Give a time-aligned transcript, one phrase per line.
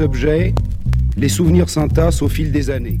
[0.00, 0.54] objets,
[1.16, 3.00] les souvenirs s'entassent au fil des années.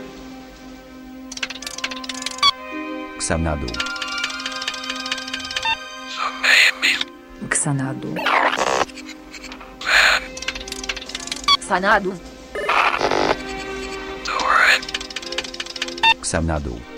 [3.31, 3.67] Xanadu.
[7.61, 8.11] Xanadu.
[11.67, 12.11] Xanadu.
[16.21, 16.90] Xanadu.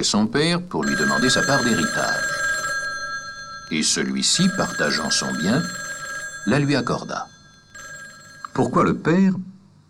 [0.00, 2.24] Son père pour lui demander sa part d'héritage.
[3.70, 5.62] Et celui-ci, partageant son bien,
[6.46, 7.26] la lui accorda.
[8.54, 9.34] Pourquoi le père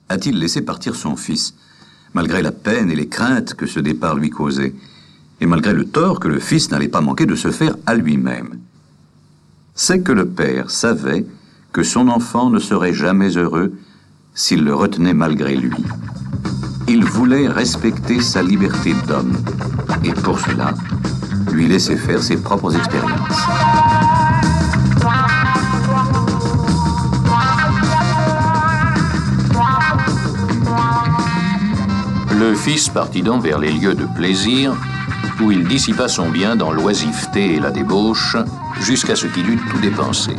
[0.08, 1.54] a-t-il laissé partir son fils,
[2.12, 4.75] malgré la peine et les craintes que ce départ lui causait,
[5.40, 8.58] et malgré le tort que le fils n'allait pas manquer de se faire à lui-même?
[9.75, 11.25] C'est que le père savait
[11.72, 13.72] que son enfant ne serait jamais heureux
[14.34, 15.76] s'il le retenait malgré lui.
[16.88, 19.37] Il voulait respecter sa liberté d'homme,
[20.05, 20.75] et pour cela,
[21.52, 23.46] lui laisser faire ses propres expériences.
[32.38, 34.75] Le fils partit donc vers les lieux de plaisir,
[35.40, 38.37] où il dissipa son bien dans l'oisiveté et la débauche,
[38.81, 40.37] jusqu'à ce qu'il eût tout dépensé.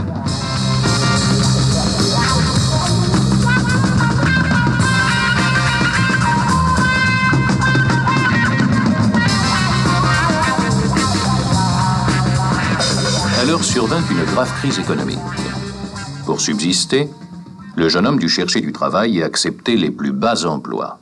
[13.61, 15.19] Survint une grave crise économique.
[16.25, 17.09] Pour subsister,
[17.75, 21.00] le jeune homme dut chercher du travail et accepter les plus bas emplois.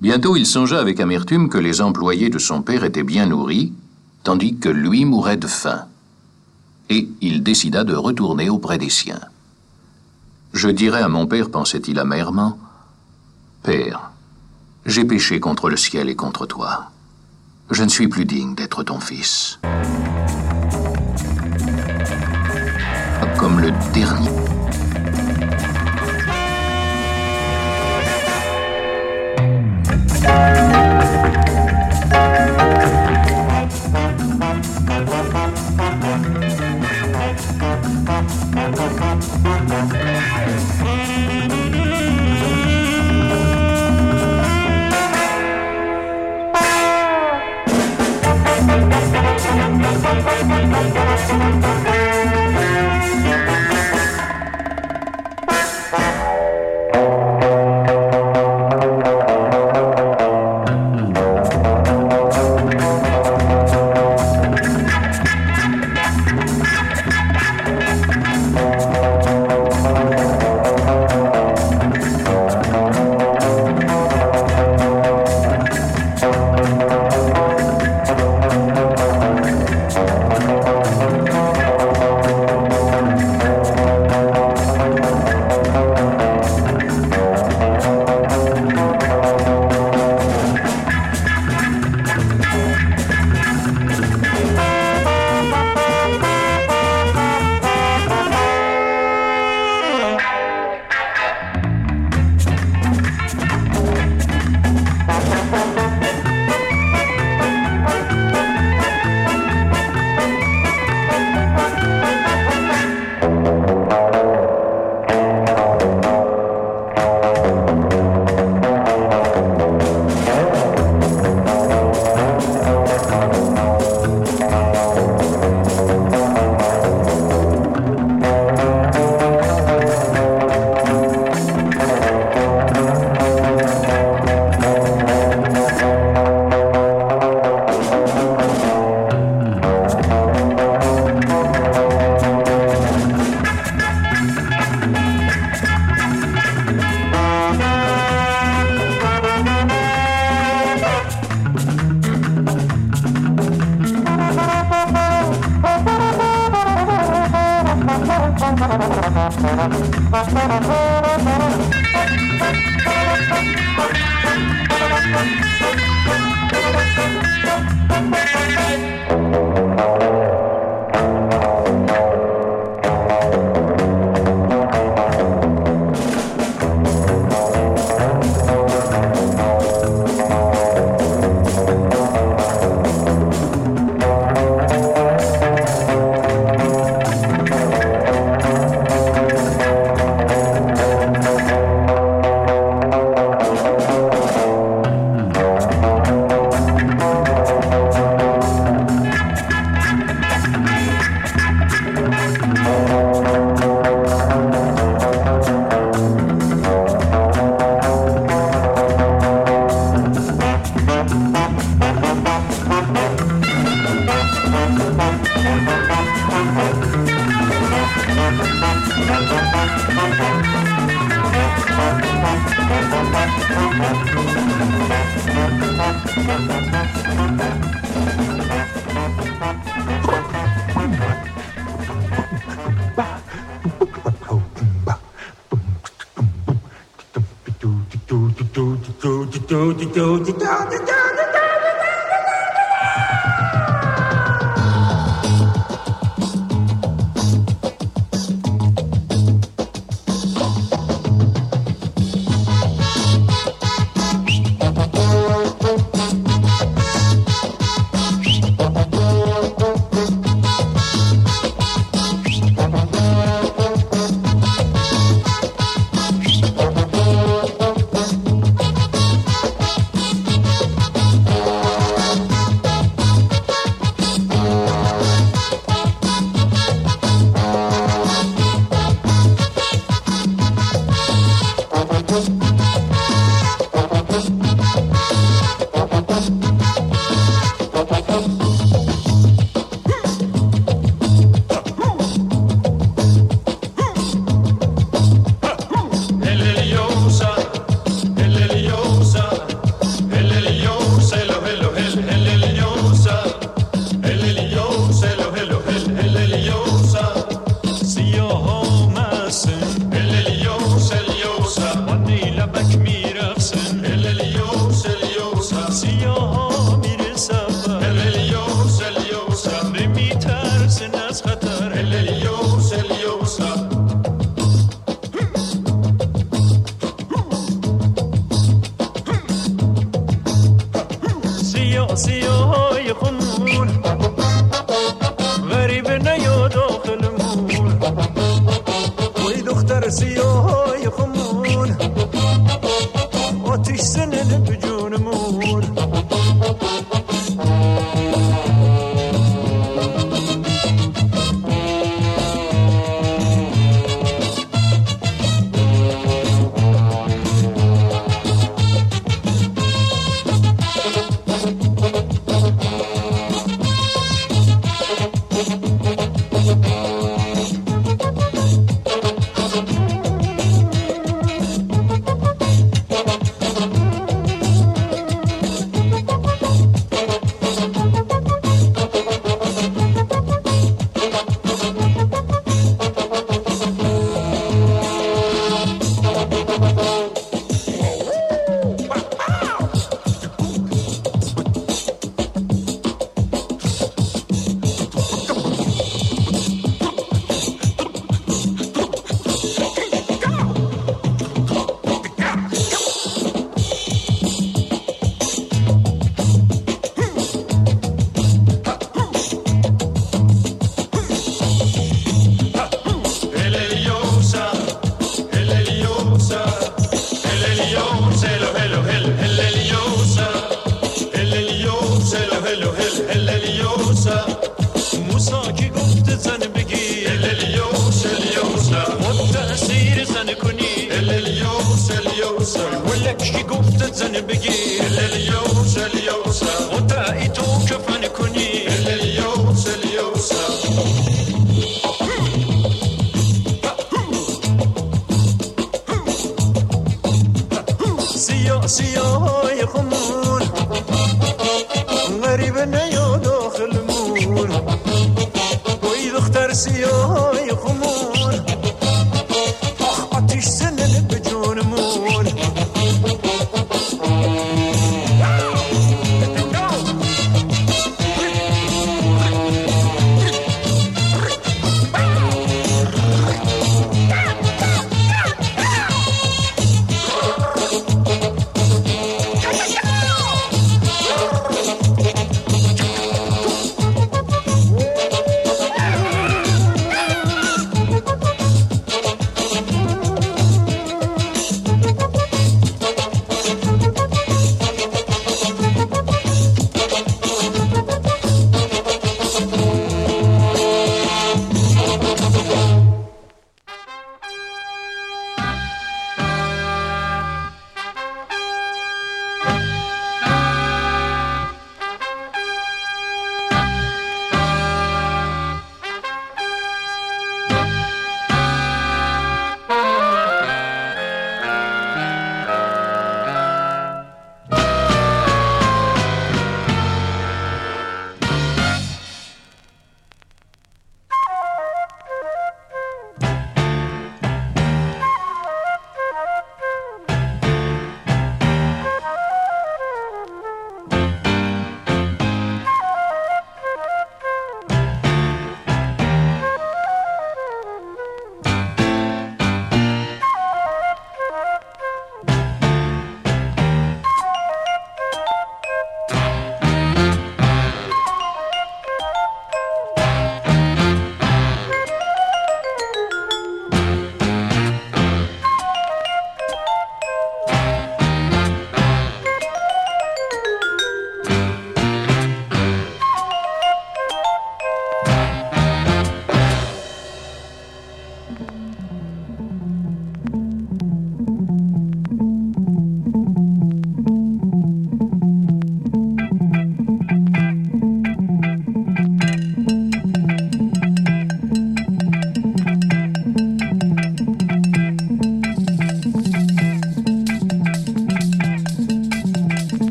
[0.00, 3.72] Bientôt, il songea avec amertume que les employés de son père étaient bien nourris,
[4.22, 5.86] tandis que lui mourait de faim.
[6.88, 9.20] Et il décida de retourner auprès des siens.
[10.52, 12.58] Je dirai à mon père, pensait-il amèrement,
[13.62, 14.12] Père,
[14.86, 16.90] j'ai péché contre le ciel et contre toi.
[17.70, 19.58] Je ne suis plus digne d'être ton fils
[23.38, 24.28] comme le dernier.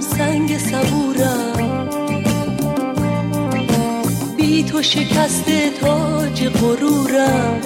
[0.00, 1.88] سنگ صبورم.
[4.36, 5.44] بی تو شکست
[5.80, 7.60] تاج غرورم.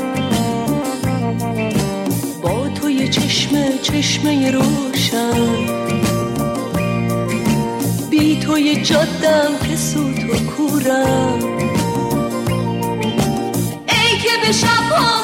[2.43, 5.47] با تو یه چشمه چشمه روشن.
[8.11, 11.39] بی تو یه جادم که سوت و کورم.
[13.89, 15.20] ای که به شب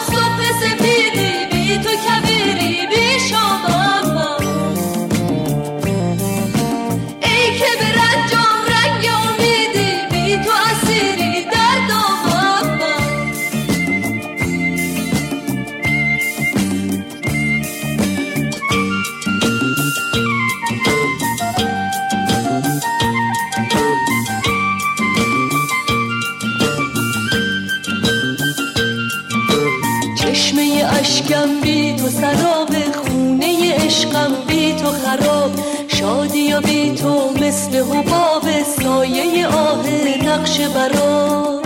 [37.56, 38.42] مثل حباب
[38.82, 39.86] سایه آه
[40.24, 41.60] نقش برا.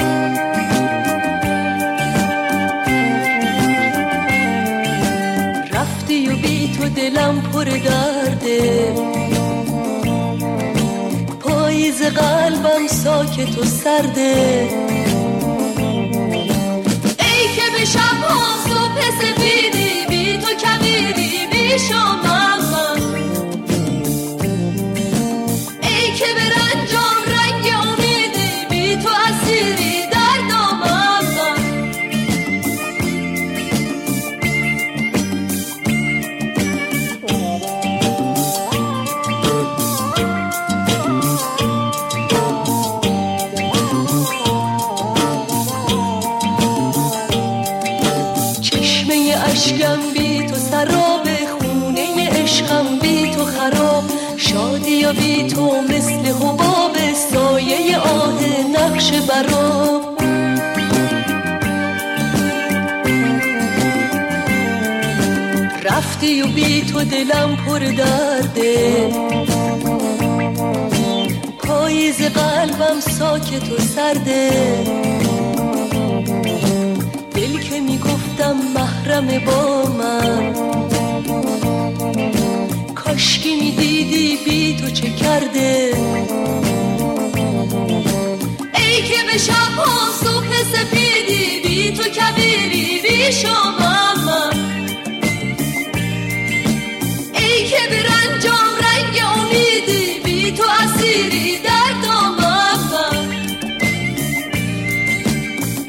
[5.73, 8.95] رفتی و بی تو دلم پر درده
[11.41, 14.69] پاییز قلبم ساکت و سرده
[17.19, 22.60] ای که به شب ها صبح سفیدی بی تو کبیری بی شامم
[66.93, 69.11] تو دلم پر درده.
[71.59, 74.51] پاییز قلبم ساکت و سرده.
[77.35, 80.55] دل که می‌گفتم محرم با من.
[82.95, 85.93] کاشکی می‌دیدی بی تو چه کرده.
[88.75, 94.70] ای که به شب ها صبح سپیدی بی تو کبیری بی شامم من.
[98.41, 103.29] رنجام رنگ امیدی بی تو اسیری در دامم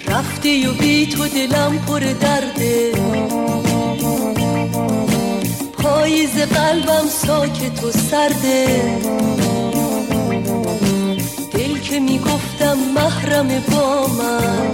[0.08, 2.92] رفتی و بی تو دلم پر درده.
[5.78, 8.82] پاییز قلبم ساکت و سرده.
[11.54, 14.74] دل که می‌گفتم محرم با من.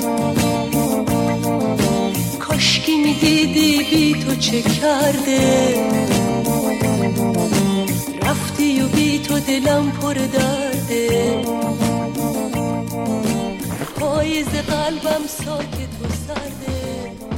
[2.39, 6.16] کاشکی می‌دیدی بی تو چه کرده.
[9.19, 11.41] تو دلم پر درده.
[13.99, 17.36] پاییز قلبم ساکت و سرده.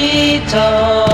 [0.00, 1.09] Rita.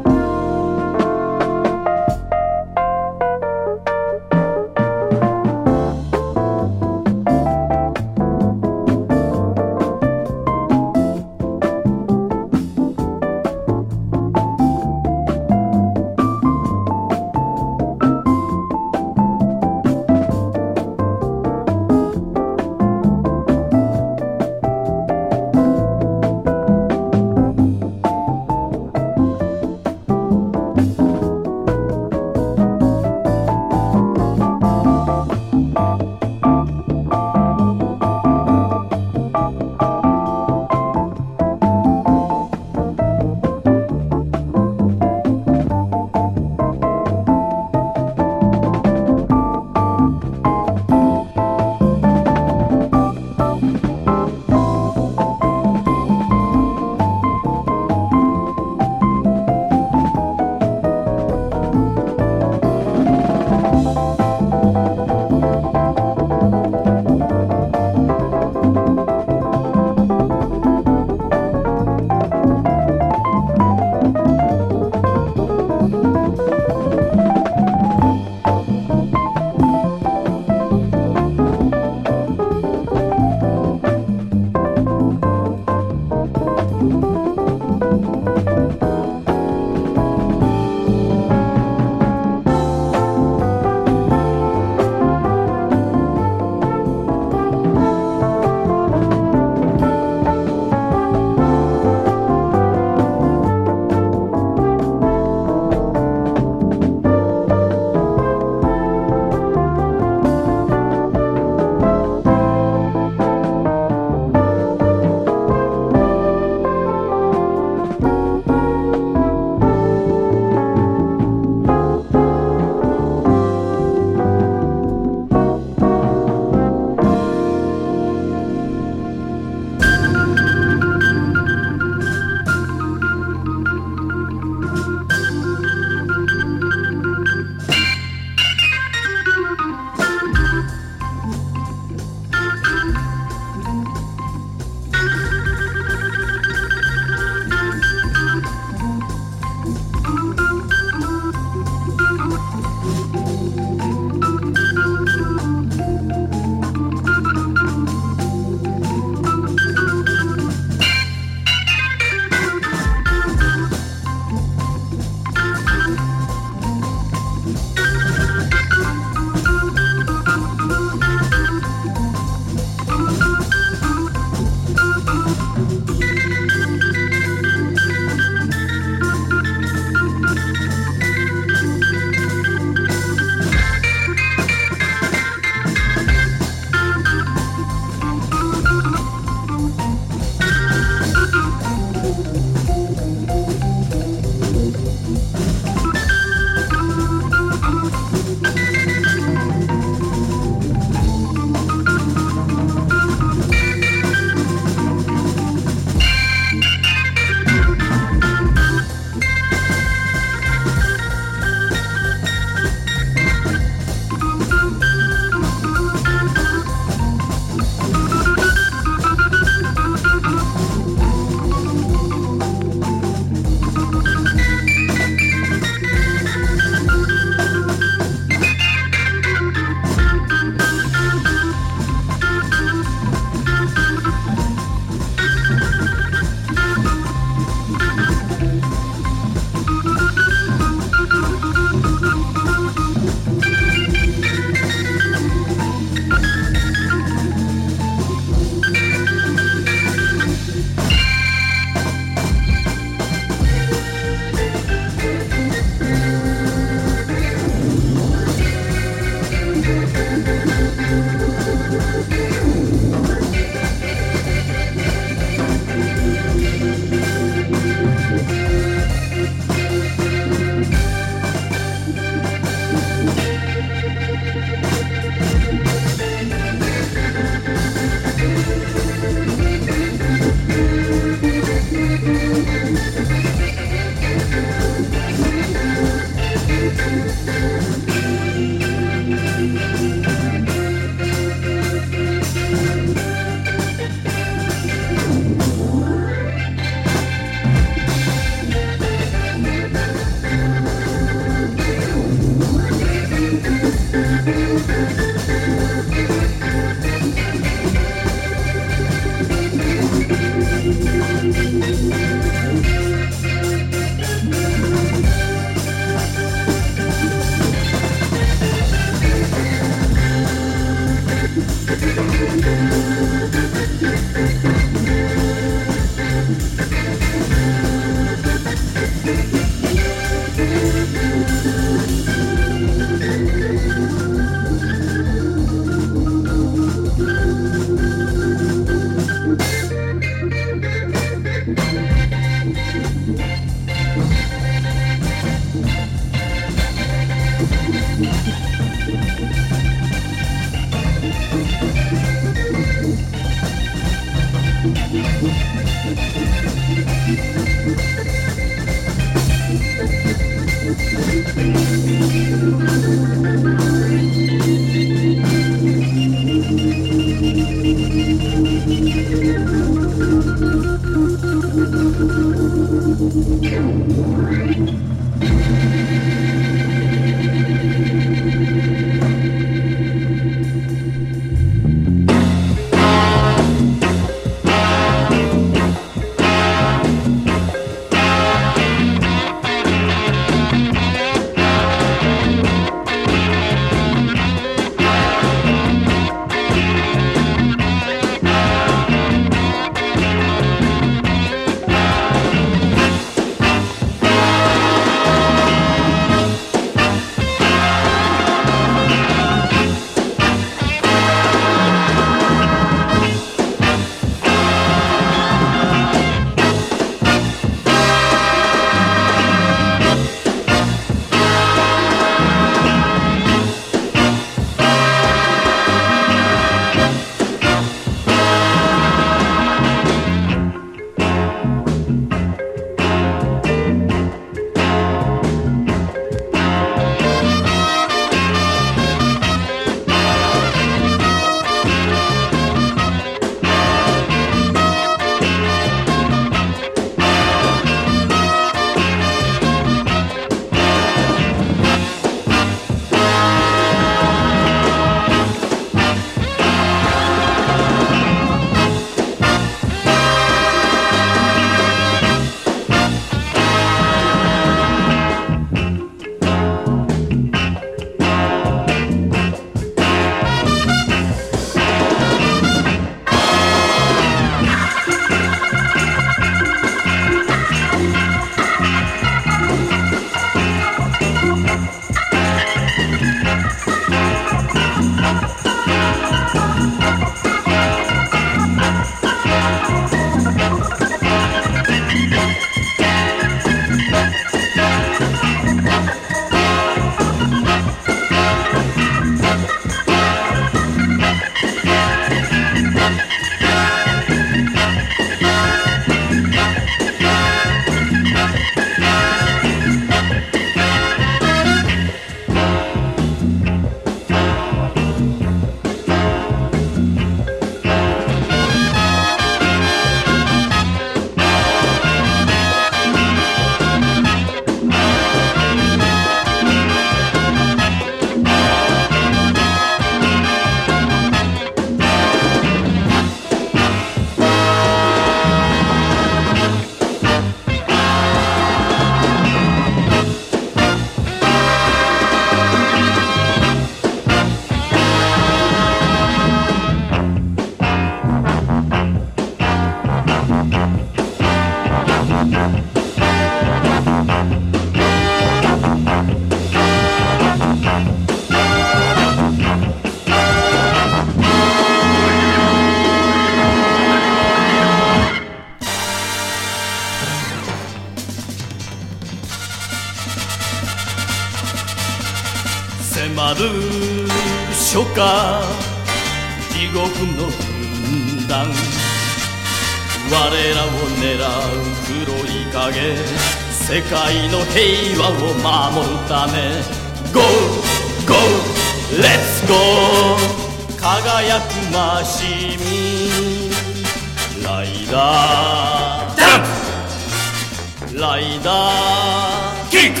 [599.88, 600.00] ック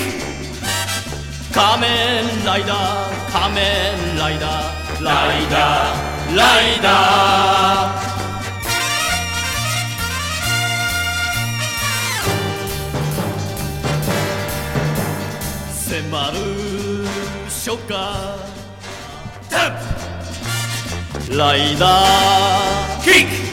[1.54, 8.08] 仮面ライダー仮面ライダーライダーライダー
[15.72, 16.36] 迫る
[17.48, 17.94] 初夏
[19.50, 19.70] ダン
[21.28, 23.48] プライダーキック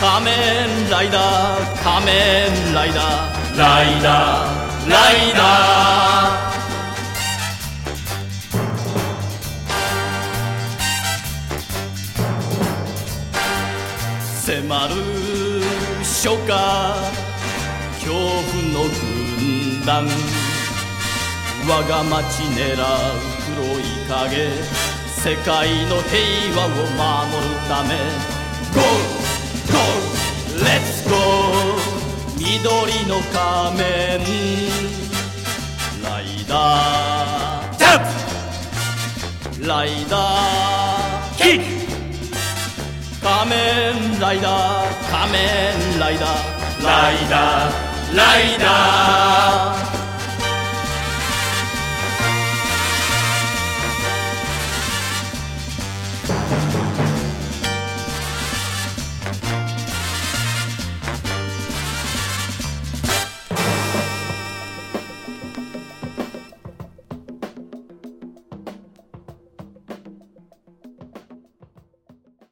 [0.00, 6.58] 仮面ライダー仮面ライダーライダーライダー
[14.46, 14.94] 迫る
[16.00, 16.48] 初夏
[18.00, 18.16] 恐怖
[18.72, 20.08] の軍団
[21.68, 22.78] 我が街狙う
[23.56, 24.48] 黒い影
[25.06, 27.88] 世界の平和を守るため
[28.72, 28.80] Go!
[29.70, 29.76] Go!
[30.64, 31.97] Let's go!
[32.38, 32.50] 緑
[33.06, 34.20] の仮面
[36.02, 37.76] ライダー。
[37.76, 38.02] ジャン
[39.60, 39.66] プ！
[39.66, 41.62] ライダーキック！
[43.22, 46.28] 仮面ライダー仮面ライダー。
[46.84, 49.97] ライダーライダー。